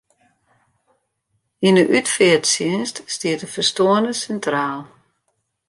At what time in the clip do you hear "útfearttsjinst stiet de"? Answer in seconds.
1.97-3.47